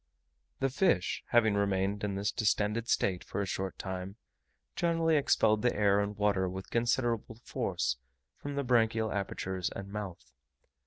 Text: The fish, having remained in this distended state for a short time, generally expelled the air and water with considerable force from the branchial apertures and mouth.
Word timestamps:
The 0.61 0.71
fish, 0.71 1.23
having 1.27 1.53
remained 1.53 2.03
in 2.03 2.15
this 2.15 2.31
distended 2.31 2.87
state 2.89 3.23
for 3.23 3.39
a 3.39 3.45
short 3.45 3.77
time, 3.77 4.15
generally 4.75 5.15
expelled 5.15 5.61
the 5.61 5.75
air 5.75 5.99
and 5.99 6.17
water 6.17 6.49
with 6.49 6.71
considerable 6.71 7.35
force 7.43 7.97
from 8.35 8.55
the 8.55 8.63
branchial 8.63 9.11
apertures 9.13 9.69
and 9.75 9.89
mouth. 9.91 10.31